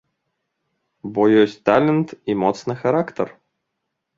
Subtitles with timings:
[1.17, 3.27] Бо ёсць талент і моцны характар.